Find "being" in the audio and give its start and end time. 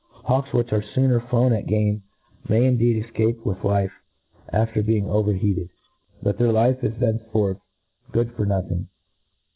4.81-5.05